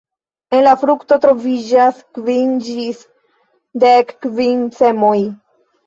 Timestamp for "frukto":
0.83-1.17